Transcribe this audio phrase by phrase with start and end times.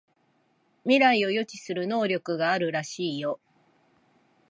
[0.83, 3.39] 未来を予知する能力があるらしいよ